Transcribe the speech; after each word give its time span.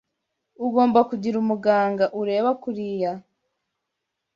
Ugomba 0.65 0.99
kugira 1.09 1.35
umuganga 1.43 2.05
ureba 2.21 2.49
kuriya. 2.61 3.11